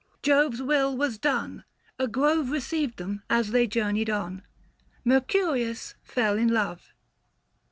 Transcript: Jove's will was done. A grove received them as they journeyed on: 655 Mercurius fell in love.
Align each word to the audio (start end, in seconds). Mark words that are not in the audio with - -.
Jove's 0.23 0.63
will 0.63 0.97
was 0.97 1.19
done. 1.19 1.63
A 1.99 2.07
grove 2.07 2.49
received 2.49 2.97
them 2.97 3.21
as 3.29 3.51
they 3.51 3.67
journeyed 3.67 4.09
on: 4.09 4.41
655 5.03 5.05
Mercurius 5.05 5.93
fell 6.01 6.39
in 6.39 6.47
love. 6.47 6.91